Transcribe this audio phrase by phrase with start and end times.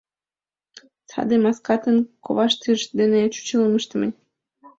[1.11, 4.07] —Саде маскатын коваштыж дене чучелым ыштыме.